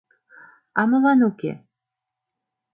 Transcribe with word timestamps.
—А 0.79 0.81
молан 0.89 1.19
уке? 1.29 1.51